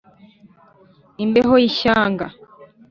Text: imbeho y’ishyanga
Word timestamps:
imbeho 1.23 1.53
y’ishyanga 1.61 2.27